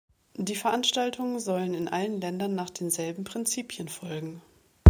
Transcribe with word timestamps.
Der 0.35 0.55
Veranstaltungen 0.55 1.39
sollen 1.39 1.75
in 1.75 1.87
allen 1.87 2.19
Ländern 2.21 2.55
nach 2.55 2.71
denselben 2.71 3.23
Prinzipien 3.23 3.87
folgen. 3.87 4.41